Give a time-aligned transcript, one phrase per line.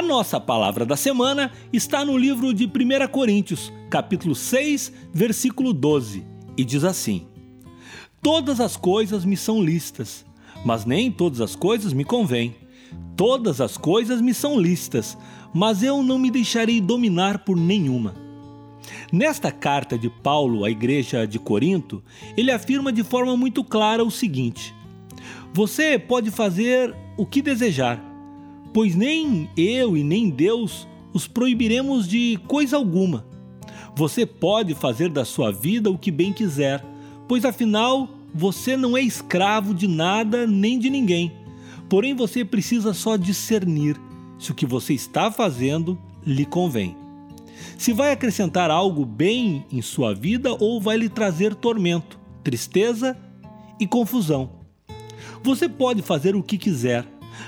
[0.00, 6.24] A nossa palavra da semana está no livro de 1 Coríntios, capítulo 6, versículo 12,
[6.56, 7.26] e diz assim:
[8.22, 10.24] Todas as coisas me são listas,
[10.64, 12.56] mas nem todas as coisas me convêm.
[13.14, 15.18] Todas as coisas me são listas,
[15.52, 18.14] mas eu não me deixarei dominar por nenhuma.
[19.12, 22.02] Nesta carta de Paulo à igreja de Corinto,
[22.38, 24.74] ele afirma de forma muito clara o seguinte:
[25.52, 28.09] Você pode fazer o que desejar,
[28.72, 33.26] pois nem eu e nem Deus os proibiremos de coisa alguma.
[33.96, 36.84] Você pode fazer da sua vida o que bem quiser,
[37.28, 41.32] pois afinal você não é escravo de nada nem de ninguém.
[41.88, 44.00] Porém, você precisa só discernir
[44.38, 46.96] se o que você está fazendo lhe convém.
[47.76, 53.16] Se vai acrescentar algo bem em sua vida ou vai lhe trazer tormento, tristeza
[53.78, 54.50] e confusão.
[55.42, 57.04] Você pode fazer o que quiser,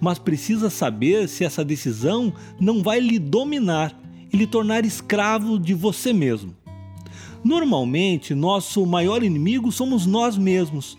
[0.00, 3.98] mas precisa saber se essa decisão não vai lhe dominar
[4.32, 6.54] e lhe tornar escravo de você mesmo.
[7.44, 10.98] Normalmente, nosso maior inimigo somos nós mesmos,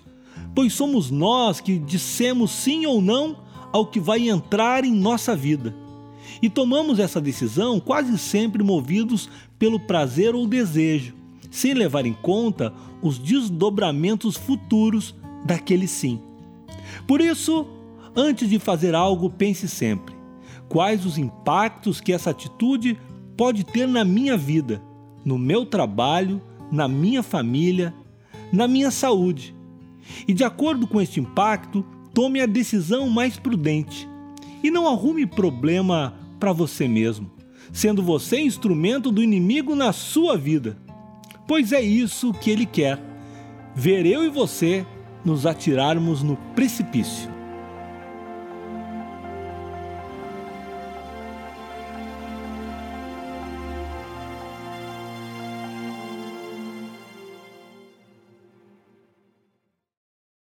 [0.56, 3.38] pois somos nós que dissemos sim ou não
[3.72, 5.76] ao que vai entrar em nossa vida.
[6.42, 11.14] E tomamos essa decisão quase sempre movidos pelo prazer ou desejo,
[11.50, 15.16] sem levar em conta os desdobramentos futuros
[15.46, 16.20] daquele sim.
[17.06, 17.68] Por isso,
[18.20, 20.16] Antes de fazer algo, pense sempre:
[20.68, 22.98] quais os impactos que essa atitude
[23.38, 24.82] pode ter na minha vida,
[25.24, 27.94] no meu trabalho, na minha família,
[28.52, 29.56] na minha saúde.
[30.28, 34.10] E de acordo com este impacto, tome a decisão mais prudente.
[34.64, 37.30] E não arrume problema para você mesmo,
[37.72, 40.76] sendo você instrumento do inimigo na sua vida.
[41.48, 43.00] Pois é isso que ele quer:
[43.76, 44.84] ver eu e você
[45.24, 47.37] nos atirarmos no precipício.